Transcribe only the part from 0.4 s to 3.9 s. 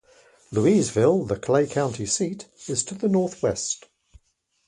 Louisville, the Clay County seat, is to the northwest.